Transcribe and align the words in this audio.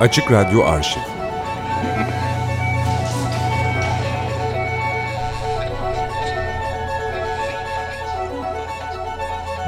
Açık 0.00 0.32
Radyo 0.32 0.64
Arşiv 0.64 1.00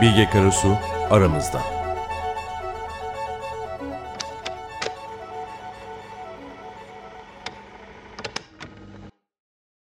Bilge 0.00 0.30
Karasu 0.30 0.76
aramızda. 1.10 1.60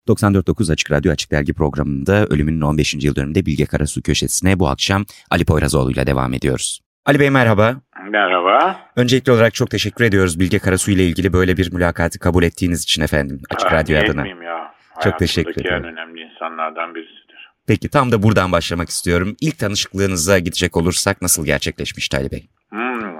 ...94.9 0.07 0.71
Açık 0.71 0.91
Radyo 0.91 1.11
Açık 1.11 1.31
Dergi 1.31 1.53
programında 1.53 2.25
ölümünün 2.25 2.61
15. 2.61 2.93
yıl 2.93 3.15
dönümünde 3.15 3.45
Bilge 3.45 3.65
Karasu 3.65 4.01
köşesine 4.01 4.59
bu 4.59 4.69
akşam 4.69 5.05
Ali 5.29 5.45
Poyrazoğlu 5.45 5.91
ile 5.91 6.07
devam 6.07 6.33
ediyoruz. 6.33 6.79
Ali 7.05 7.19
Bey 7.19 7.29
merhaba. 7.29 7.81
Merhaba. 8.09 8.79
Öncelikli 8.95 9.31
olarak 9.31 9.53
çok 9.53 9.69
teşekkür 9.69 10.03
ediyoruz 10.05 10.39
Bilge 10.39 10.59
Karasu 10.59 10.91
ile 10.91 11.03
ilgili 11.03 11.33
böyle 11.33 11.57
bir 11.57 11.73
mülakatı 11.73 12.19
kabul 12.19 12.43
ettiğiniz 12.43 12.83
için 12.83 13.01
efendim 13.03 13.41
Açık 13.55 13.67
Ah, 13.71 13.73
Radyo 13.73 13.97
adına. 13.99 14.27
Ya. 14.27 14.73
Çok 15.03 15.19
teşekkür 15.19 15.61
ederim. 15.61 15.85
en 15.85 15.91
önemli 15.91 16.21
insanlardan 16.21 16.95
birisidir. 16.95 17.49
Peki 17.67 17.89
tam 17.89 18.11
da 18.11 18.23
buradan 18.23 18.51
başlamak 18.51 18.89
istiyorum. 18.89 19.35
İlk 19.41 19.59
tanışıklığınıza 19.59 20.39
gidecek 20.39 20.77
olursak 20.77 21.21
nasıl 21.21 21.45
gerçekleşmişti 21.45 22.17
Ali 22.17 22.31
Bey? 22.31 22.49
Hmm. 22.69 23.13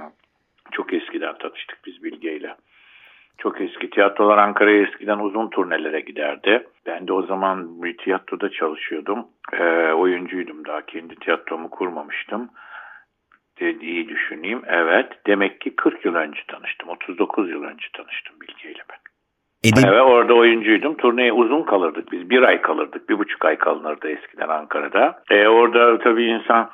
Çok 0.72 0.92
eskiden 0.94 1.38
tanıştık 1.38 1.78
biz 1.86 2.02
Bilge'yle. 2.04 2.56
Çok 3.38 3.60
eski. 3.60 3.90
Tiyatrolar 3.90 4.38
Ankara'ya 4.38 4.82
eskiden 4.82 5.18
uzun 5.18 5.50
turnelere 5.50 6.00
giderdi. 6.00 6.66
Ben 6.86 7.08
de 7.08 7.12
o 7.12 7.22
zaman 7.26 7.82
bir 7.82 7.96
tiyatroda 7.96 8.50
çalışıyordum. 8.50 9.26
Ee, 9.52 9.92
oyuncuydum 9.92 10.64
daha. 10.64 10.86
Kendi 10.86 11.14
tiyatromu 11.14 11.70
kurmamıştım. 11.70 12.48
De, 13.60 13.74
iyi 13.80 14.08
düşüneyim. 14.08 14.62
Evet. 14.66 15.12
Demek 15.26 15.60
ki 15.60 15.76
40 15.76 16.04
yıl 16.04 16.14
önce 16.14 16.40
tanıştım. 16.48 16.88
39 16.88 17.50
yıl 17.50 17.62
önce 17.62 17.86
tanıştım 17.92 18.36
Bilge'yle 18.40 18.82
ben. 18.90 18.98
Edeb 19.64 19.88
Evet 19.88 20.02
orada 20.02 20.34
oyuncuydum. 20.34 20.96
Turneye 20.96 21.32
uzun 21.32 21.62
kalırdık 21.62 22.12
biz. 22.12 22.30
Bir 22.30 22.42
ay 22.42 22.60
kalırdık. 22.60 23.08
Bir 23.08 23.18
buçuk 23.18 23.44
ay 23.44 23.58
kalınırdı 23.58 24.08
eskiden 24.08 24.48
Ankara'da. 24.48 25.22
E, 25.30 25.46
orada 25.48 25.98
tabii 25.98 26.24
insan 26.24 26.70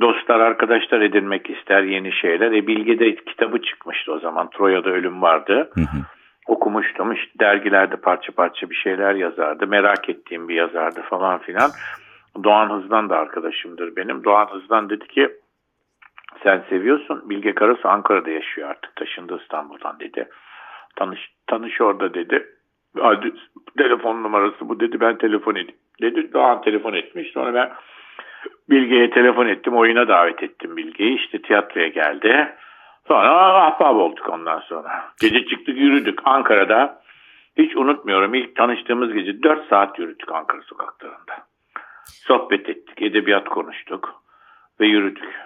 dostlar, 0.00 0.40
arkadaşlar 0.40 1.00
edinmek 1.00 1.50
ister 1.50 1.82
yeni 1.82 2.12
şeyler. 2.12 2.52
E, 2.52 2.66
Bilge'de 2.66 3.14
kitabı 3.14 3.62
çıkmıştı 3.62 4.12
o 4.12 4.18
zaman. 4.18 4.50
Troya'da 4.50 4.90
ölüm 4.90 5.22
vardı. 5.22 5.70
Hı 5.74 5.80
hı. 5.80 5.98
Okumuştum. 6.46 7.12
İşte 7.12 7.38
dergilerde 7.40 7.96
parça 7.96 8.32
parça 8.32 8.70
bir 8.70 8.74
şeyler 8.74 9.14
yazardı. 9.14 9.66
Merak 9.66 10.08
ettiğim 10.08 10.48
bir 10.48 10.54
yazardı 10.54 11.02
falan 11.10 11.38
filan. 11.38 11.70
Doğan 12.44 12.70
Hızdan 12.70 13.10
da 13.10 13.18
arkadaşımdır 13.18 13.96
benim. 13.96 14.24
Doğan 14.24 14.46
Hızdan 14.46 14.90
dedi 14.90 15.06
ki 15.06 15.28
sen 16.44 16.64
seviyorsun. 16.68 17.30
Bilge 17.30 17.54
Karasu 17.54 17.88
Ankara'da 17.88 18.30
yaşıyor 18.30 18.70
artık. 18.70 18.96
Taşındı 18.96 19.40
İstanbul'dan 19.42 20.00
dedi. 20.00 20.28
Tanış, 20.96 21.20
tanış 21.46 21.80
orada 21.80 22.14
dedi. 22.14 22.46
Hadi, 22.98 23.32
telefon 23.78 24.22
numarası 24.22 24.68
bu 24.68 24.80
dedi. 24.80 25.00
Ben 25.00 25.18
telefon 25.18 25.52
edeyim. 25.52 25.78
Dedi 26.02 26.32
Doğan 26.32 26.62
telefon 26.62 26.92
etmiş. 26.92 27.30
Sonra 27.32 27.54
ben 27.54 27.72
Bilge'ye 28.70 29.10
telefon 29.10 29.46
ettim. 29.46 29.76
Oyuna 29.76 30.08
davet 30.08 30.42
ettim 30.42 30.76
Bilge'yi. 30.76 31.16
İşte 31.16 31.42
tiyatroya 31.42 31.88
geldi. 31.88 32.54
Sonra 33.08 33.30
ahbap 33.64 33.96
olduk 33.96 34.28
ondan 34.28 34.60
sonra. 34.60 35.04
Gece 35.20 35.46
çıktık 35.46 35.78
yürüdük 35.78 36.18
Ankara'da. 36.24 37.00
Hiç 37.58 37.76
unutmuyorum. 37.76 38.34
İlk 38.34 38.56
tanıştığımız 38.56 39.12
gece 39.12 39.42
4 39.42 39.68
saat 39.68 39.98
yürüdük 39.98 40.32
Ankara 40.32 40.62
sokaklarında. 40.62 41.34
Sohbet 42.04 42.68
ettik, 42.68 43.02
edebiyat 43.02 43.48
konuştuk 43.48 44.14
ve 44.80 44.86
yürüdük. 44.86 45.43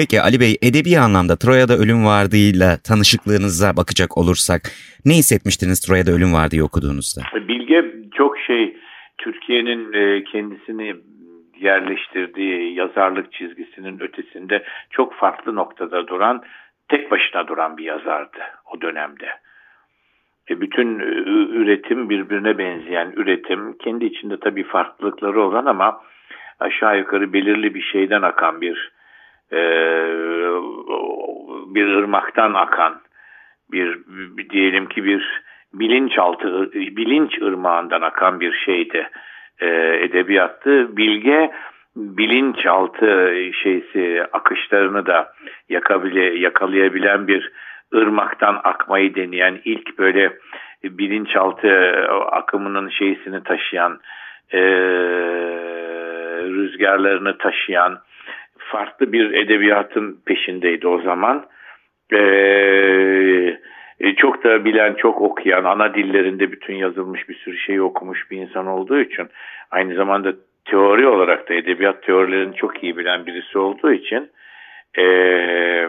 Peki 0.00 0.20
Ali 0.20 0.40
Bey 0.40 0.54
edebi 0.68 0.92
anlamda 1.06 1.34
Troya'da 1.42 1.74
ölüm 1.82 2.00
vardığıyla 2.06 2.68
tanışıklığınıza 2.88 3.68
bakacak 3.80 4.10
olursak 4.20 4.62
ne 5.08 5.14
hissetmiştiniz 5.20 5.78
Troya'da 5.80 6.12
ölüm 6.16 6.32
vardığı 6.38 6.62
okuduğunuzda? 6.68 7.20
Bilge 7.48 7.78
çok 8.18 8.38
şey 8.38 8.76
Türkiye'nin 9.18 9.92
e, 9.92 10.24
kendisini 10.24 10.96
yerleştirdiği 11.60 12.74
yazarlık 12.74 13.32
çizgisinin 13.32 14.00
ötesinde 14.00 14.64
çok 14.90 15.14
farklı 15.14 15.54
noktada 15.54 16.06
duran, 16.06 16.42
tek 16.88 17.10
başına 17.10 17.48
duran 17.48 17.76
bir 17.76 17.84
yazardı 17.84 18.42
o 18.72 18.80
dönemde. 18.80 19.28
E, 20.50 20.60
bütün 20.60 20.98
e, 20.98 21.04
üretim 21.60 22.10
birbirine 22.10 22.58
benzeyen 22.58 23.12
üretim, 23.16 23.78
kendi 23.78 24.04
içinde 24.04 24.40
tabii 24.40 24.64
farklılıkları 24.64 25.40
olan 25.40 25.66
ama 25.66 26.00
aşağı 26.60 26.98
yukarı 26.98 27.32
belirli 27.32 27.74
bir 27.74 27.82
şeyden 27.82 28.22
akan 28.22 28.60
bir 28.60 28.97
e, 29.52 29.60
bir 31.74 31.86
ırmaktan 31.86 32.54
akan 32.54 33.00
bir, 33.72 33.98
bir 34.08 34.50
diyelim 34.50 34.86
ki 34.86 35.04
bir 35.04 35.42
bilinçaltı 35.74 36.72
bilinç 36.72 37.42
ırmağından 37.42 38.02
akan 38.02 38.40
bir 38.40 38.52
şeydi 38.52 39.08
e, 39.60 39.66
edebiyattı. 40.04 40.96
Bilge 40.96 41.50
bilinçaltı 41.96 43.34
şeysi 43.62 44.24
akışlarını 44.32 45.06
da 45.06 45.32
yakabile, 45.68 46.38
yakalayabilen 46.38 47.28
bir 47.28 47.52
ırmaktan 47.94 48.60
akmayı 48.64 49.14
deneyen 49.14 49.60
ilk 49.64 49.98
böyle 49.98 50.32
bilinçaltı 50.84 51.90
akımının 52.32 52.88
şeysini 52.88 53.42
taşıyan 53.42 54.00
e, 54.52 54.60
rüzgarlarını 56.42 57.38
taşıyan 57.38 57.98
farklı 58.68 59.12
bir 59.12 59.32
edebiyatın 59.32 60.18
peşindeydi 60.26 60.88
o 60.88 61.00
zaman. 61.02 61.46
Ee, 62.12 63.58
çok 64.16 64.44
da 64.44 64.64
bilen, 64.64 64.94
çok 64.94 65.20
okuyan, 65.20 65.64
ana 65.64 65.94
dillerinde 65.94 66.52
bütün 66.52 66.74
yazılmış 66.74 67.28
bir 67.28 67.34
sürü 67.34 67.58
şeyi 67.58 67.82
okumuş 67.82 68.30
bir 68.30 68.36
insan 68.36 68.66
olduğu 68.66 69.00
için 69.00 69.28
aynı 69.70 69.94
zamanda 69.94 70.32
teori 70.64 71.06
olarak 71.06 71.48
da 71.48 71.54
edebiyat 71.54 72.02
teorilerini 72.02 72.54
çok 72.54 72.82
iyi 72.82 72.96
bilen 72.96 73.26
birisi 73.26 73.58
olduğu 73.58 73.92
için 73.92 74.30
ee, 74.98 75.88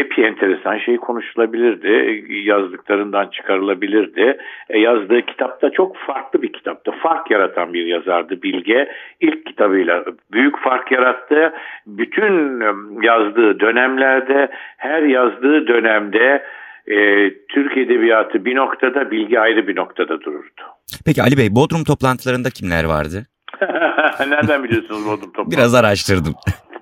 epey 0.00 0.26
enteresan 0.26 0.78
şey 0.78 0.96
konuşulabilirdi. 0.96 2.24
Yazdıklarından 2.48 3.26
çıkarılabilirdi. 3.26 4.36
E, 4.68 4.78
yazdığı 4.78 5.22
kitapta 5.22 5.70
çok 5.70 5.96
farklı 5.96 6.42
bir 6.42 6.52
kitaptı. 6.52 6.90
Fark 7.02 7.30
yaratan 7.30 7.72
bir 7.72 7.86
yazardı 7.86 8.42
Bilge. 8.42 8.88
İlk 9.20 9.46
kitabıyla 9.46 10.04
büyük 10.32 10.58
fark 10.58 10.92
yarattı. 10.92 11.52
Bütün 11.86 12.60
yazdığı 13.02 13.60
dönemlerde, 13.60 14.48
her 14.76 15.02
yazdığı 15.02 15.66
dönemde 15.66 16.42
e, 16.86 17.30
Türk 17.48 17.76
Edebiyatı 17.76 18.44
bir 18.44 18.56
noktada, 18.56 19.10
Bilge 19.10 19.38
ayrı 19.38 19.68
bir 19.68 19.76
noktada 19.76 20.20
dururdu. 20.20 20.62
Peki 21.06 21.22
Ali 21.22 21.38
Bey 21.38 21.48
Bodrum 21.50 21.84
toplantılarında 21.84 22.50
kimler 22.50 22.84
vardı? 22.84 23.26
Nereden 24.28 24.64
biliyorsunuz 24.64 25.06
Bodrum 25.06 25.20
toplantıları? 25.32 25.50
Biraz 25.50 25.74
araştırdım. 25.74 26.34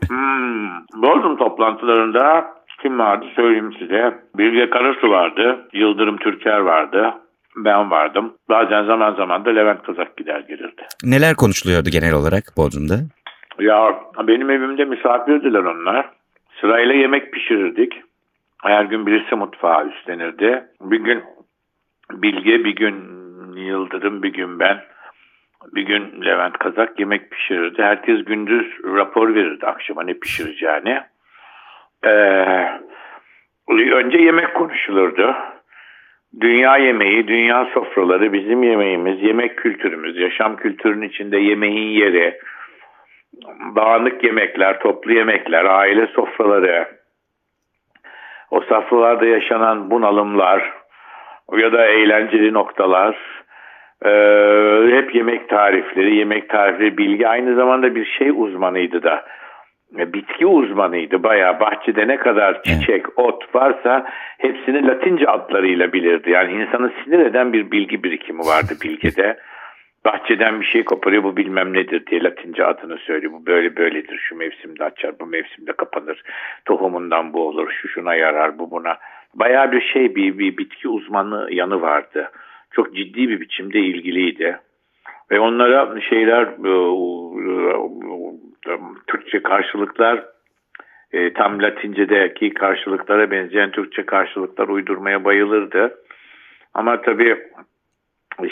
Hmm, 0.09 1.03
Bodrum 1.03 1.37
toplantılarında 1.37 2.54
kim 2.82 2.98
vardı 2.98 3.26
söyleyeyim 3.37 3.72
size. 3.78 4.15
Bilge 4.38 4.70
Karasu 4.70 5.10
vardı, 5.10 5.69
Yıldırım 5.72 6.16
Türker 6.16 6.59
vardı, 6.59 7.15
ben 7.56 7.91
vardım. 7.91 8.34
Bazen 8.48 8.84
zaman 8.84 9.15
zaman 9.15 9.44
da 9.44 9.50
Levent 9.50 9.82
Kazak 9.82 10.16
gider 10.16 10.41
gelirdi. 10.41 10.82
Neler 11.04 11.34
konuşuluyordu 11.37 11.88
genel 11.92 12.15
olarak 12.15 12.44
Bodrum'da? 12.56 12.94
Ya 13.59 13.94
benim 14.26 14.50
evimde 14.50 14.84
misafirdiler 14.84 15.60
onlar. 15.65 16.10
Sırayla 16.60 16.94
yemek 16.94 17.32
pişirirdik. 17.32 17.92
Her 18.62 18.84
gün 18.84 19.06
birisi 19.06 19.34
mutfağı 19.34 19.88
üstlenirdi. 19.88 20.65
Bir 20.81 21.00
gün 21.00 21.22
Bilge, 22.12 22.65
bir 22.65 22.76
gün 22.76 23.15
Yıldırım, 23.56 24.22
bir 24.22 24.32
gün 24.32 24.59
ben. 24.59 24.81
Bir 25.72 25.82
gün 25.82 26.25
Levent 26.25 26.58
Kazak 26.58 27.00
yemek 27.00 27.30
pişirirdi. 27.30 27.82
Herkes 27.82 28.24
gündüz 28.24 28.66
rapor 28.84 29.34
verirdi 29.34 29.66
akşama 29.66 30.03
ne 30.03 30.15
pişireceğini. 30.15 31.00
Ee, 32.04 32.10
önce 33.68 34.18
yemek 34.18 34.54
konuşulurdu. 34.54 35.34
Dünya 36.41 36.77
yemeği, 36.77 37.28
dünya 37.28 37.65
sofraları, 37.74 38.33
bizim 38.33 38.62
yemeğimiz, 38.62 39.22
yemek 39.22 39.59
kültürümüz, 39.59 40.16
yaşam 40.16 40.56
kültürünün 40.56 41.09
içinde 41.09 41.39
yemeğin 41.39 41.89
yeri, 41.89 42.39
dağınık 43.77 44.24
yemekler, 44.24 44.80
toplu 44.80 45.12
yemekler, 45.12 45.65
aile 45.65 46.06
sofraları, 46.06 46.89
o 48.50 48.60
sofralarda 48.60 49.27
yaşanan 49.27 49.91
bunalımlar 49.91 50.72
ya 51.56 51.72
da 51.72 51.86
eğlenceli 51.86 52.53
noktalar, 52.53 53.43
ee, 54.04 54.97
hep 54.97 55.15
yemek 55.15 55.48
tarifleri, 55.48 56.16
yemek 56.16 56.48
tarifleri, 56.48 56.98
bilgi 56.98 57.28
aynı 57.28 57.54
zamanda 57.56 57.95
bir 57.95 58.04
şey 58.04 58.30
uzmanıydı 58.30 59.03
da. 59.03 59.24
E, 59.98 60.12
Bitki 60.12 60.47
uzmanıydı 60.47 61.22
bayağı 61.22 61.60
bahçede 61.60 62.09
ne 62.09 62.16
kadar 62.16 62.62
çiçek, 62.62 63.18
ot 63.18 63.54
varsa 63.54 64.06
hepsini 64.39 64.86
Latince 64.86 65.27
adlarıyla 65.27 65.92
bilirdi. 65.92 66.30
Yani 66.30 66.53
insanı 66.53 66.92
sinir 67.04 67.18
eden 67.18 67.53
bir 67.53 67.71
bilgi 67.71 68.04
birikimi 68.04 68.41
vardı 68.41 68.74
bilgide. 68.84 69.36
bahçeden 70.04 70.60
bir 70.60 70.66
şey 70.66 70.84
koparıyor 70.84 71.22
bu 71.22 71.36
bilmem 71.36 71.72
nedir 71.72 72.06
diye 72.06 72.22
Latince 72.22 72.65
adını 72.65 72.98
söylüyor. 72.98 73.33
Bu 73.33 73.47
böyle 73.47 73.77
böyledir 73.77 74.18
şu 74.18 74.36
mevsimde 74.36 74.84
açar 74.84 75.12
bu 75.21 75.27
mevsimde 75.27 75.72
kapanır 75.72 76.22
tohumundan 76.65 77.33
bu 77.33 77.48
olur 77.48 77.71
şu 77.83 77.89
şuna 77.89 78.15
yarar 78.15 78.59
bu 78.59 78.71
buna. 78.71 78.97
Bayağı 79.34 79.72
bir 79.72 79.80
şey 79.80 80.15
bir, 80.15 80.39
bir 80.39 80.56
bitki 80.56 80.89
uzmanı 80.89 81.48
yanı 81.51 81.83
vardı. 81.83 82.30
Çok 82.76 82.94
ciddi 82.94 83.28
bir 83.28 83.41
biçimde 83.41 83.78
ilgiliydi. 83.78 84.59
Ve 85.30 85.41
onlara 85.41 86.00
şeyler 86.00 86.42
e, 86.42 86.72
e, 88.71 88.78
Türkçe 89.06 89.42
karşılıklar 89.42 90.24
e, 91.12 91.32
tam 91.32 91.62
Latince'deki 91.62 92.54
karşılıklara 92.54 93.30
benzeyen 93.30 93.71
Türkçe 93.71 94.06
karşılıklar 94.06 94.68
uydurmaya 94.68 95.24
bayılırdı. 95.24 95.94
Ama 96.74 97.00
tabii 97.00 97.38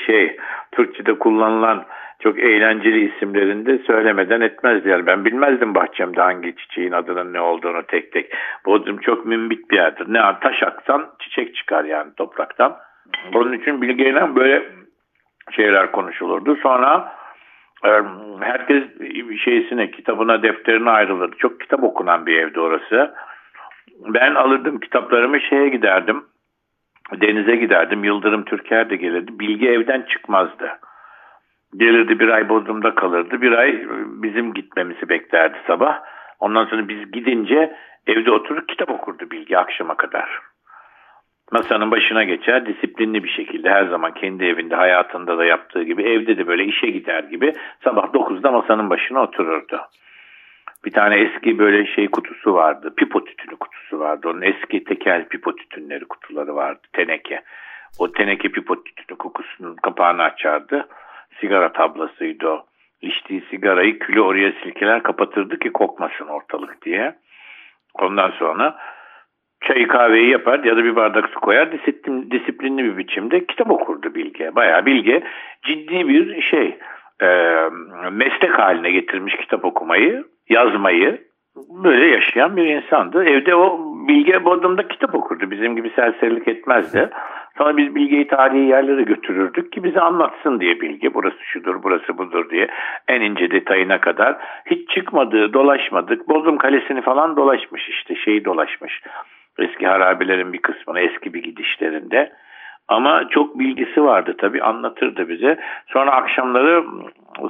şey 0.07 0.37
Türkçe'de 0.73 1.19
kullanılan 1.19 1.85
çok 2.21 2.39
eğlenceli 2.39 3.15
isimlerini 3.15 3.67
de 3.67 3.79
söylemeden 3.79 4.41
etmezdi. 4.41 4.89
Yani 4.89 5.07
ben 5.07 5.25
bilmezdim 5.25 5.75
bahçemde 5.75 6.21
hangi 6.21 6.57
çiçeğin 6.57 6.93
adının 6.93 7.33
ne 7.33 7.41
olduğunu 7.41 7.83
tek 7.83 8.13
tek. 8.13 8.33
Bodrum 8.67 8.99
çok 8.99 9.27
mümbit 9.27 9.71
bir 9.71 9.77
yerdir. 9.77 10.07
Ne 10.09 10.21
taş 10.41 10.63
aksan 10.63 11.11
çiçek 11.21 11.55
çıkar 11.55 11.85
yani 11.85 12.15
topraktan. 12.17 12.77
Onun 13.35 13.53
için 13.53 13.83
bilgeyle 13.83 14.37
böyle 14.37 14.63
şeyler 15.51 15.93
konuşulurdu. 15.93 16.57
Sonra 16.57 17.15
e, 17.85 17.91
herkes 18.41 18.85
şeysine 19.45 19.91
kitabına 19.91 20.43
defterine 20.43 20.91
ayrılırdı. 20.91 21.37
Çok 21.39 21.61
kitap 21.61 21.83
okunan 21.83 22.27
bir 22.27 22.39
evdi 22.39 22.61
orası. 22.61 23.15
Ben 23.99 24.35
alırdım 24.35 24.81
kitaplarımı 24.81 25.41
şeye 25.41 25.69
giderdim 25.69 26.25
denize 27.21 27.57
giderdim. 27.57 28.05
Yıldırım 28.05 28.45
Türker 28.45 28.91
de 28.91 28.97
gelirdi. 28.97 29.39
Bilgi 29.41 29.69
evden 29.69 30.03
çıkmazdı. 30.03 30.71
Gelirdi 31.77 32.19
bir 32.19 32.29
ay 32.29 32.49
Bodrum'da 32.49 32.95
kalırdı. 32.95 33.41
Bir 33.41 33.53
ay 33.53 33.87
bizim 34.23 34.55
gitmemizi 34.55 35.09
beklerdi 35.09 35.59
sabah. 35.67 36.01
Ondan 36.41 36.65
sonra 36.65 36.89
biz 36.89 37.13
gidince 37.13 37.77
evde 38.07 38.31
oturup 38.31 38.69
kitap 38.69 38.91
okurdu 38.91 39.31
Bilgi 39.31 39.59
akşama 39.59 39.95
kadar. 39.95 40.41
Masanın 41.53 41.91
başına 41.91 42.25
geçer 42.25 42.67
disiplinli 42.67 43.25
bir 43.25 43.29
şekilde 43.29 43.71
her 43.71 43.87
zaman 43.87 44.15
kendi 44.15 44.45
evinde 44.45 44.75
hayatında 44.75 45.39
da 45.39 45.45
yaptığı 45.45 45.83
gibi 45.83 46.03
evde 46.03 46.39
de 46.39 46.47
böyle 46.47 46.65
işe 46.65 46.87
gider 46.87 47.25
gibi 47.25 47.53
sabah 47.85 48.05
9'da 48.05 48.51
masanın 48.51 48.91
başına 48.91 49.23
otururdu. 49.23 49.81
Bir 50.85 50.91
tane 50.91 51.17
eski 51.21 51.59
böyle 51.59 51.87
şey 51.87 52.09
kutusu 52.09 52.55
vardı. 52.55 52.95
Pipo 52.97 53.25
tütünü 53.25 53.57
kutusu 53.57 53.99
vardı. 53.99 54.29
Onun 54.29 54.43
eski 54.43 54.85
tekel 54.85 55.29
pipo 55.29 55.57
tütünleri 55.57 56.05
kutuları 56.05 56.55
vardı. 56.55 56.81
Teneke. 56.93 57.43
O 57.99 58.13
teneke 58.13 58.49
pipo 58.49 58.85
tütünü 58.85 59.19
kokusunun 59.19 59.77
kapağını 59.77 60.23
açardı. 60.23 60.89
Sigara 61.41 61.73
tablasıydı 61.73 62.49
o. 62.49 62.65
İçtiği 63.03 63.45
sigarayı 63.51 63.99
külü 63.99 64.21
oraya 64.21 64.53
silkeler 64.63 65.03
kapatırdı 65.03 65.59
ki 65.59 65.73
kokmasın 65.73 66.27
ortalık 66.27 66.83
diye. 66.83 67.15
Ondan 67.95 68.31
sonra 68.31 68.79
çayı 69.63 69.89
kahveyi 69.89 70.31
yapar 70.31 70.65
ya 70.65 70.77
da 70.77 70.85
bir 70.85 70.97
bardak 70.97 71.29
su 71.29 71.41
koyar 71.41 71.73
disiplin, 71.73 72.31
disiplinli 72.31 72.85
bir 72.85 72.97
biçimde 72.97 73.47
kitap 73.47 73.71
okurdu 73.71 74.15
Bilge. 74.15 74.55
Bayağı 74.57 74.87
Bilge 74.87 75.23
ciddi 75.63 76.09
bir 76.09 76.43
şey 76.43 76.79
e, 77.23 77.29
meslek 78.13 78.59
haline 78.59 78.91
getirmiş 78.91 79.37
kitap 79.37 79.65
okumayı 79.65 80.25
yazmayı 80.49 81.19
böyle 81.57 82.07
yaşayan 82.07 82.57
bir 82.57 82.67
insandı. 82.67 83.25
Evde 83.25 83.55
o 83.55 83.79
Bilge 84.09 84.45
Bodrum'da 84.45 84.89
kitap 84.89 85.15
okurdu. 85.15 85.51
Bizim 85.51 85.77
gibi 85.77 85.91
serserilik 85.91 86.49
etmezdi. 86.49 87.11
Sonra 87.59 87.77
biz 87.77 87.95
Bilge'yi 87.95 88.27
tarihi 88.27 88.69
yerlere 88.69 89.03
götürürdük 89.03 89.73
ki 89.73 89.85
bize 89.85 90.01
anlatsın 90.01 90.61
diye 90.61 90.81
Bilge. 90.81 91.15
Burası 91.15 91.45
şudur, 91.45 91.83
burası 91.83 92.19
budur 92.19 92.51
diye 92.51 92.69
en 93.09 93.21
ince 93.21 93.51
detayına 93.51 94.01
kadar. 94.01 94.37
Hiç 94.67 94.91
çıkmadı, 94.91 95.53
dolaşmadık. 95.53 96.29
Bodrum 96.29 96.59
Kalesi'ni 96.59 97.03
falan 97.03 97.37
dolaşmış 97.37 97.89
işte, 97.89 98.15
şeyi 98.15 98.45
dolaşmış. 98.45 99.03
Eski 99.63 99.87
harabelerin 99.87 100.53
bir 100.53 100.63
kısmını 100.63 101.01
eski 101.01 101.35
bir 101.35 101.43
gidişlerinde. 101.43 102.33
Ama 102.89 103.29
çok 103.29 103.59
bilgisi 103.59 104.05
vardı 104.05 104.35
tabii 104.39 104.63
anlatırdı 104.63 105.29
bize. 105.29 105.59
Sonra 105.87 106.11
akşamları 106.11 106.85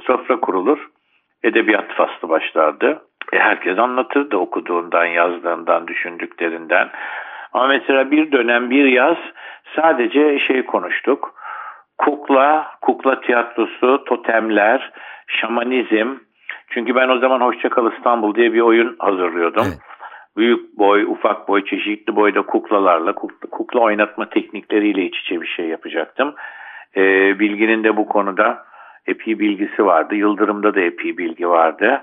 sofra 0.03 0.39
kurulur 0.39 0.89
edebiyat 1.43 1.93
faslı 1.93 2.29
başlardı. 2.29 3.01
E, 3.33 3.39
herkes 3.39 3.79
anlatırdı 3.79 4.37
okuduğundan, 4.37 5.05
yazdığından, 5.05 5.87
düşündüklerinden. 5.87 6.89
Ama 7.53 7.67
mesela 7.67 8.11
bir 8.11 8.31
dönem 8.31 8.69
bir 8.69 8.85
yaz 8.85 9.17
sadece 9.75 10.39
şey 10.39 10.65
konuştuk. 10.65 11.33
Kukla, 11.97 12.67
kukla 12.81 13.21
tiyatrosu, 13.21 14.03
totemler, 14.03 14.91
şamanizm. 15.27 16.15
Çünkü 16.69 16.95
ben 16.95 17.09
o 17.09 17.17
zaman 17.17 17.41
Hoşçakal 17.41 17.91
İstanbul 17.91 18.35
diye 18.35 18.53
bir 18.53 18.61
oyun 18.61 18.95
hazırlıyordum. 18.99 19.65
Evet. 19.67 19.92
Büyük 20.37 20.77
boy, 20.77 21.03
ufak 21.03 21.47
boy, 21.47 21.65
çeşitli 21.65 22.15
boyda 22.15 22.41
kuklalarla, 22.41 23.15
kukla, 23.15 23.49
kukla 23.49 23.79
oynatma 23.79 24.29
teknikleriyle 24.29 25.05
iç 25.05 25.19
içe 25.19 25.41
bir 25.41 25.47
şey 25.47 25.65
yapacaktım. 25.65 26.35
Ee, 26.95 27.39
bilginin 27.39 27.83
de 27.83 27.97
bu 27.97 28.05
konuda 28.05 28.65
epey 29.05 29.39
bilgisi 29.39 29.85
vardı. 29.85 30.15
Yıldırım'da 30.15 30.75
da 30.75 30.79
epey 30.79 31.17
bilgi 31.17 31.49
vardı. 31.49 32.01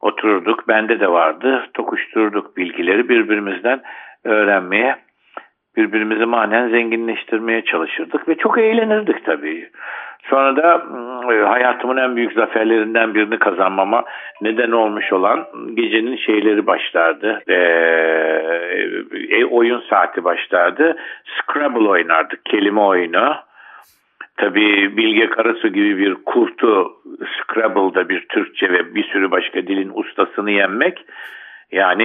Otururduk, 0.00 0.68
bende 0.68 1.00
de 1.00 1.08
vardı. 1.08 1.66
Tokuşturduk 1.74 2.56
bilgileri 2.56 3.08
birbirimizden 3.08 3.82
öğrenmeye, 4.24 4.96
birbirimizi 5.76 6.24
manen 6.24 6.68
zenginleştirmeye 6.68 7.64
çalışırdık 7.64 8.28
ve 8.28 8.34
çok 8.34 8.58
eğlenirdik 8.58 9.24
tabii. 9.24 9.70
Sonra 10.30 10.56
da 10.56 10.74
ıı, 10.74 11.44
hayatımın 11.44 11.96
en 11.96 12.16
büyük 12.16 12.32
zaferlerinden 12.32 13.14
birini 13.14 13.38
kazanmama 13.38 14.04
neden 14.40 14.70
olmuş 14.70 15.12
olan 15.12 15.46
gecenin 15.74 16.16
şeyleri 16.16 16.66
başlardı. 16.66 17.42
Ee, 17.48 17.54
e, 19.30 19.44
oyun 19.44 19.80
saati 19.90 20.24
başlardı. 20.24 20.96
Scrabble 21.24 21.88
oynardık, 21.88 22.44
kelime 22.44 22.80
oyunu. 22.80 23.36
Tabii 24.36 24.96
Bilge 24.96 25.28
Karasu 25.28 25.68
gibi 25.68 25.98
bir 25.98 26.14
kurtu 26.14 26.92
Scrabble'da 27.36 28.08
bir 28.08 28.28
Türkçe 28.28 28.72
ve 28.72 28.94
bir 28.94 29.04
sürü 29.04 29.30
başka 29.30 29.66
dilin 29.66 29.90
ustasını 29.94 30.50
yenmek 30.50 31.04
yani 31.72 32.04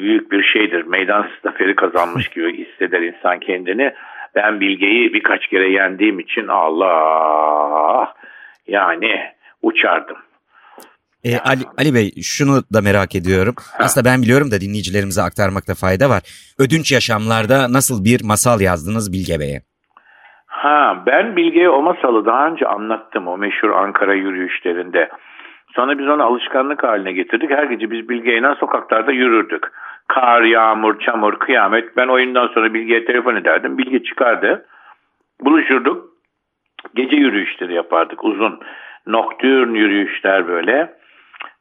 büyük 0.00 0.32
bir 0.32 0.42
şeydir. 0.42 0.84
Meydan 0.84 1.26
zaferi 1.44 1.74
kazanmış 1.74 2.28
gibi 2.28 2.56
hisseder 2.56 3.00
insan 3.00 3.40
kendini. 3.40 3.92
Ben 4.34 4.60
Bilge'yi 4.60 5.12
birkaç 5.12 5.46
kere 5.46 5.72
yendiğim 5.72 6.20
için 6.20 6.48
Allah 6.48 8.14
yani 8.66 9.20
uçardım. 9.62 10.16
E, 11.24 11.38
Ali, 11.38 11.62
Ali 11.78 11.94
Bey 11.94 12.10
şunu 12.22 12.62
da 12.74 12.80
merak 12.80 13.14
ediyorum. 13.14 13.54
Ha. 13.58 13.84
Aslında 13.84 14.08
ben 14.10 14.22
biliyorum 14.22 14.50
da 14.50 14.60
dinleyicilerimize 14.60 15.22
aktarmakta 15.22 15.74
fayda 15.74 16.10
var. 16.10 16.22
Ödünç 16.58 16.92
yaşamlarda 16.92 17.72
nasıl 17.72 18.04
bir 18.04 18.20
masal 18.24 18.60
yazdınız 18.60 19.12
Bilge 19.12 19.40
Bey'e? 19.40 19.60
Ha 20.46 21.02
ben 21.06 21.36
Bilge'ye 21.36 21.68
o 21.68 21.82
masalı 21.82 22.26
daha 22.26 22.46
önce 22.46 22.66
anlattım 22.66 23.28
o 23.28 23.38
meşhur 23.38 23.70
Ankara 23.70 24.14
yürüyüşlerinde. 24.14 25.08
Sonra 25.74 25.98
biz 25.98 26.08
onu 26.08 26.22
alışkanlık 26.22 26.82
haline 26.82 27.12
getirdik. 27.12 27.50
Her 27.50 27.64
gece 27.64 27.90
biz 27.90 28.08
Bilge'yle 28.08 28.54
sokaklarda 28.60 29.12
yürürdük. 29.12 29.66
Kar, 30.08 30.42
yağmur, 30.42 30.98
çamur, 30.98 31.38
kıyamet. 31.38 31.96
Ben 31.96 32.08
oyundan 32.08 32.48
sonra 32.48 32.74
Bilge'ye 32.74 33.04
telefon 33.04 33.36
ederdim. 33.36 33.78
Bilge 33.78 34.02
çıkardı. 34.02 34.66
Buluşurduk. 35.40 36.12
Gece 36.94 37.16
yürüyüşleri 37.16 37.74
yapardık. 37.74 38.24
Uzun 38.24 38.60
nocturne 39.06 39.78
yürüyüşler 39.78 40.48
böyle. 40.48 40.92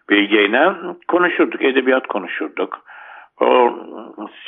Bilge'yle 0.10 0.74
konuşurduk. 1.08 1.62
Edebiyat 1.62 2.08
konuşurduk. 2.08 2.82
O 3.42 3.76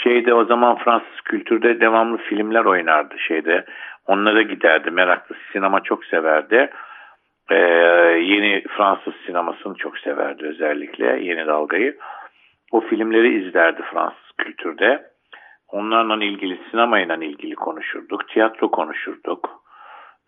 şeyde 0.04 0.34
o 0.34 0.46
zaman 0.46 0.78
Fransız 0.78 1.22
kültürde 1.26 1.80
devamlı 1.80 2.18
filmler 2.18 2.66
oynardı 2.66 3.20
şeyde. 3.20 3.66
Onlara 4.08 4.42
giderdi. 4.42 4.92
Meraklı 4.92 5.36
sinema 5.52 5.84
çok 5.84 6.06
severdi. 6.06 6.70
Ee, 7.50 7.56
yeni 8.22 8.64
Fransız 8.78 9.14
sinemasını 9.26 9.76
çok 9.76 9.98
severdi 9.98 10.46
özellikle 10.46 11.06
yeni 11.06 11.48
dalgayı. 11.48 11.98
O 12.74 12.82
filmleri 12.82 13.30
izlerdi 13.39 13.82
Fransız 13.92 14.32
kültürde. 14.38 15.03
Onlarla 15.68 16.24
ilgili 16.24 16.60
sinemayla 16.72 17.15
ilgili 17.15 17.56
konuşurduk. 17.56 18.27
Tiyatro 18.27 18.72
konuşurduk. 18.72 19.50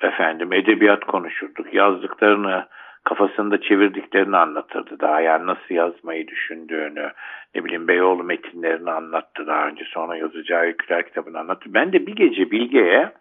Efendim 0.01 0.53
edebiyat 0.53 1.05
konuşurduk. 1.05 1.73
Yazdıklarını 1.73 2.65
kafasında 3.03 3.61
çevirdiklerini 3.61 4.37
anlatırdı 4.37 4.99
daha 4.99 5.21
yani 5.21 5.47
nasıl 5.47 5.75
yazmayı 5.75 6.27
düşündüğünü 6.27 7.11
ne 7.55 7.63
bileyim 7.63 7.87
Beyoğlu 7.87 8.23
metinlerini 8.23 8.91
anlattı 8.91 9.47
daha 9.47 9.67
önce 9.67 9.83
sonra 9.85 10.17
yazacağı 10.17 10.61
öyküler 10.61 11.05
kitabını 11.05 11.39
anlattı. 11.39 11.73
Ben 11.73 11.93
de 11.93 12.07
bir 12.07 12.15
gece 12.15 12.51
Bilge'ye 12.51 13.11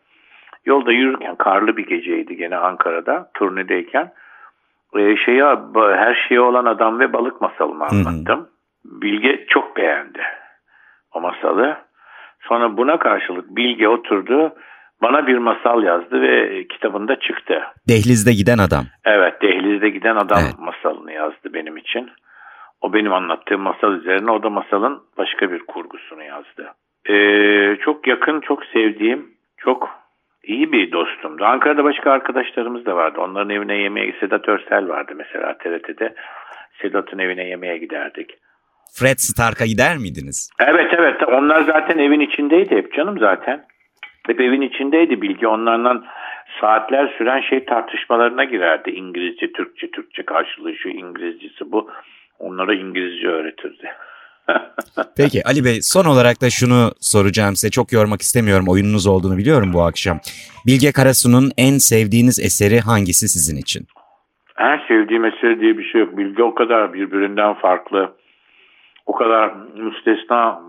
Yolda 0.64 0.93
yürürken 0.93 1.37
karlı 1.37 1.76
bir 1.76 1.87
geceydi 1.87 2.37
gene 2.37 2.57
Ankara'da 2.57 3.31
turnedeyken 3.35 4.12
e, 4.97 5.16
şeye, 5.16 5.45
her 5.75 6.14
şeye 6.28 6.40
olan 6.40 6.64
adam 6.64 6.99
ve 6.99 7.12
balık 7.12 7.40
masalımı 7.40 7.85
anlattım. 7.85 8.49
Bilge 8.85 9.47
çok 9.49 9.76
beğendi 9.76 10.23
o 11.12 11.21
masalı. 11.21 11.76
Sonra 12.41 12.76
buna 12.76 12.99
karşılık 12.99 13.57
Bilge 13.57 13.88
oturdu 13.88 14.55
bana 15.03 15.26
bir 15.26 15.38
masal 15.38 15.83
yazdı 15.83 16.21
ve 16.21 16.64
kitabında 16.69 17.17
çıktı. 17.21 17.62
Dehlizde 17.88 18.33
giden 18.33 18.59
adam. 18.59 18.85
Evet, 19.05 19.43
Dehliz'de 19.43 19.88
giden 19.88 20.17
adam 20.17 20.38
Evet. 20.45 20.59
masalını 20.59 21.12
yazdı 21.12 21.55
benim 21.55 21.76
için. 21.76 22.11
O 22.81 22.93
benim 22.93 23.12
anlattığım 23.12 23.61
masal 23.61 23.93
üzerine, 23.93 24.31
o 24.31 24.43
da 24.43 24.50
masalın 24.50 25.03
başka 25.19 25.53
bir 25.53 25.59
kurgusunu 25.59 26.23
yazdı. 26.25 26.73
Ee, 27.09 27.76
çok 27.81 28.07
yakın, 28.07 28.41
çok 28.41 28.64
sevdiğim, 28.64 29.31
çok 29.57 29.91
iyi 30.43 30.73
bir 30.73 30.93
dostumdu. 30.93 31.45
Ankara'da 31.45 31.85
başka 31.85 32.11
arkadaşlarımız 32.11 32.87
da 32.87 32.97
vardı. 32.97 33.21
Onların 33.21 33.50
evine 33.50 33.76
yemeğe, 33.76 34.12
Sedat 34.21 34.49
Örsel 34.49 34.88
vardı 34.88 35.12
mesela 35.17 35.59
TRT'de. 35.59 36.14
Sedat'ın 36.83 37.19
evine 37.19 37.45
yemeğe 37.49 37.79
giderdik. 37.79 38.31
Fred 38.93 39.19
Stark'a 39.19 39.67
gider 39.67 39.97
miydiniz? 39.97 40.50
Evet 40.61 40.95
evet 40.99 41.23
onlar 41.29 41.62
zaten 41.62 41.99
evin 41.99 42.21
içindeydi 42.21 42.76
hep 42.76 42.95
canım 42.95 43.19
zaten. 43.19 43.64
Hep 44.26 44.41
evin 44.41 44.61
içindeydi 44.61 45.23
bilgi 45.23 45.47
onlarla 45.47 46.03
saatler 46.61 47.14
süren 47.19 47.41
şey 47.41 47.64
tartışmalarına 47.64 48.45
girerdi. 48.45 48.91
İngilizce, 48.91 49.53
Türkçe, 49.53 49.91
Türkçe 49.91 50.23
karşılığı 50.23 50.75
şu 50.75 50.88
İngilizcesi 50.88 51.73
bu. 51.73 51.91
Onlara 52.38 52.75
İngilizce 52.75 53.29
öğretirdi. 53.29 53.91
Peki 55.17 55.43
Ali 55.45 55.64
Bey 55.64 55.83
son 55.83 56.05
olarak 56.05 56.43
da 56.43 56.50
şunu 56.50 56.91
soracağım 57.00 57.57
size. 57.57 57.71
Çok 57.71 57.93
yormak 57.93 58.23
istemiyorum. 58.23 58.69
Oyununuz 58.69 59.07
olduğunu 59.07 59.38
biliyorum 59.38 59.71
bu 59.73 59.83
akşam. 59.83 60.19
Bilge 60.67 60.93
Karasu'nun 60.93 61.50
en 61.59 61.79
sevdiğiniz 61.79 62.41
eseri 62.41 62.81
hangisi 62.81 63.29
sizin 63.29 63.57
için? 63.57 63.87
En 64.59 64.79
sevdiğim 64.88 65.25
eser 65.25 65.61
diye 65.61 65.79
bir 65.79 65.85
şey 65.85 66.00
yok. 66.00 66.17
Bilgi 66.19 66.43
o 66.43 66.55
kadar 66.55 66.93
birbirinden 66.93 67.55
farklı. 67.55 68.12
O 69.06 69.12
kadar 69.12 69.52
müstesna 69.75 70.61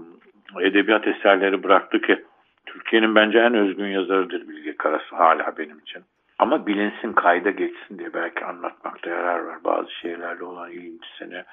edebiyat 0.61 1.07
eserleri 1.07 1.63
bıraktı 1.63 2.01
ki 2.01 2.23
Türkiye'nin 2.65 3.15
bence 3.15 3.39
en 3.39 3.53
özgün 3.53 3.87
yazarıdır 3.87 4.47
Bilge 4.47 4.77
Karasu 4.77 5.15
hala 5.15 5.57
benim 5.57 5.79
için. 5.79 6.03
Ama 6.39 6.67
bilinsin 6.67 7.13
kayda 7.13 7.51
geçsin 7.51 7.99
diye 7.99 8.13
belki 8.13 8.45
anlatmakta 8.45 9.09
yarar 9.09 9.39
var 9.39 9.57
bazı 9.63 9.91
şeylerle 9.91 10.43
olan 10.43 10.71
ilgintisini. 10.71 11.43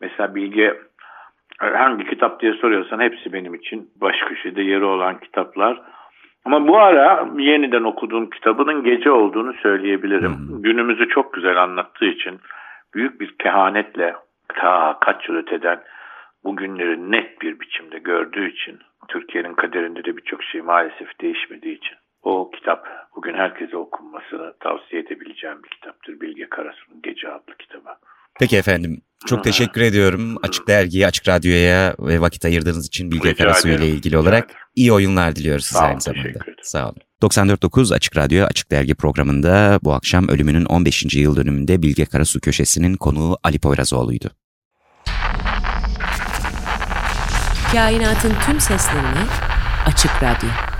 Mesela 0.00 0.34
Bilge 0.34 0.80
hangi 1.58 2.04
kitap 2.04 2.40
diye 2.40 2.52
soruyorsan 2.52 3.00
hepsi 3.00 3.32
benim 3.32 3.54
için 3.54 3.90
baş 4.00 4.16
köşede 4.28 4.62
yeri 4.62 4.84
olan 4.84 5.18
kitaplar. 5.18 5.82
Ama 6.44 6.68
bu 6.68 6.78
ara 6.78 7.28
yeniden 7.38 7.82
okuduğum 7.82 8.30
kitabının 8.30 8.84
gece 8.84 9.10
olduğunu 9.10 9.52
söyleyebilirim. 9.52 10.62
Günümüzü 10.62 11.08
çok 11.08 11.32
güzel 11.32 11.62
anlattığı 11.62 12.04
için 12.04 12.40
büyük 12.94 13.20
bir 13.20 13.38
kehanetle 13.38 14.14
ta 14.48 14.98
kaç 15.00 15.28
yıl 15.28 15.36
öteden 15.36 15.80
bugünleri 16.44 17.10
net 17.10 17.42
bir 17.42 17.60
biçimde 17.60 17.98
gördüğü 17.98 18.52
için 18.52 18.78
Türkiye'nin 19.08 19.54
kaderinde 19.54 20.04
de 20.04 20.16
birçok 20.16 20.42
şey 20.42 20.60
maalesef 20.60 21.20
değişmediği 21.20 21.76
için 21.78 21.96
o 22.22 22.50
kitap 22.50 22.86
bugün 23.16 23.34
herkese 23.34 23.76
okunmasını 23.76 24.54
tavsiye 24.60 25.02
edebileceğim 25.02 25.62
bir 25.64 25.70
kitaptır. 25.70 26.20
Bilge 26.20 26.48
Karasu'nun 26.48 27.02
Gece 27.02 27.28
adlı 27.28 27.56
kitabı. 27.58 27.88
Peki 28.38 28.56
efendim. 28.56 29.02
Çok 29.26 29.44
teşekkür 29.44 29.80
ediyorum 29.80 30.36
Açık 30.42 30.68
Dergi'ye, 30.68 31.06
Açık 31.06 31.28
Radyo'ya 31.28 31.94
ve 31.98 32.20
vakit 32.20 32.44
ayırdığınız 32.44 32.86
için 32.86 33.10
Bilge 33.10 33.30
Rica 33.30 33.44
Karasu 33.44 33.68
ile 33.68 33.86
ilgili 33.86 34.12
Rica 34.12 34.20
olarak 34.20 34.44
ederim. 34.44 34.60
iyi 34.74 34.92
oyunlar 34.92 35.36
diliyoruz 35.36 35.64
size 35.64 35.80
aynı 35.80 36.00
zamanda. 36.00 36.38
Sağ 36.62 36.88
olun. 36.88 36.96
94.9 37.22 37.94
Açık 37.94 38.16
Radyo 38.16 38.44
Açık 38.44 38.70
Dergi 38.70 38.94
programında 38.94 39.78
bu 39.82 39.92
akşam 39.92 40.28
ölümünün 40.28 40.64
15. 40.64 41.14
yıl 41.14 41.36
dönümünde 41.36 41.82
Bilge 41.82 42.04
Karasu 42.04 42.40
köşesinin 42.40 42.96
konuğu 42.96 43.36
Ali 43.42 43.58
Poyrazoğlu'ydu. 43.58 44.30
Kainatın 47.74 48.34
tüm 48.46 48.60
seslerini 48.60 49.26
Açık 49.86 50.22
Radyo. 50.22 50.73